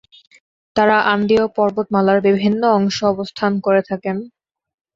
[0.75, 4.17] তারা আন্দীয় পর্বতমালার বিভিন্ন অংশ অবস্থান করে থাকেন।